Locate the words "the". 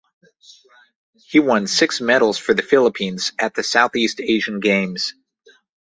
2.55-2.63, 3.53-3.61